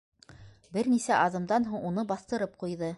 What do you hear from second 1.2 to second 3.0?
аҙымдан һуң уны баҫтырып ҡуйҙы.